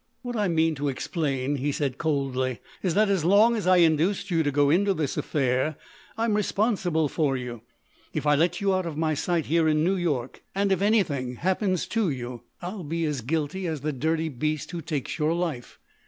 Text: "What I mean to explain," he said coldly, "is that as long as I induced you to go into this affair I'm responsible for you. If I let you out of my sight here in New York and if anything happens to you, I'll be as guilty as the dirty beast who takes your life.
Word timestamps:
"What 0.23 0.35
I 0.35 0.47
mean 0.47 0.73
to 0.81 0.87
explain," 0.89 1.57
he 1.57 1.71
said 1.71 1.99
coldly, 1.99 2.59
"is 2.81 2.95
that 2.95 3.07
as 3.07 3.23
long 3.23 3.55
as 3.55 3.67
I 3.67 3.75
induced 3.77 4.31
you 4.31 4.41
to 4.41 4.49
go 4.49 4.71
into 4.71 4.95
this 4.95 5.15
affair 5.15 5.75
I'm 6.17 6.33
responsible 6.33 7.07
for 7.07 7.37
you. 7.37 7.61
If 8.11 8.25
I 8.25 8.33
let 8.33 8.59
you 8.59 8.73
out 8.73 8.87
of 8.87 8.97
my 8.97 9.13
sight 9.13 9.45
here 9.45 9.67
in 9.67 9.83
New 9.83 9.95
York 9.97 10.41
and 10.55 10.71
if 10.71 10.81
anything 10.81 11.35
happens 11.35 11.85
to 11.89 12.09
you, 12.09 12.41
I'll 12.63 12.83
be 12.83 13.05
as 13.05 13.21
guilty 13.21 13.67
as 13.67 13.81
the 13.81 13.93
dirty 13.93 14.29
beast 14.29 14.71
who 14.71 14.81
takes 14.81 15.19
your 15.19 15.35
life. 15.35 15.77